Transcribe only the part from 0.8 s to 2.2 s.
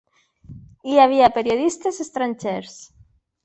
Hi havia periodistes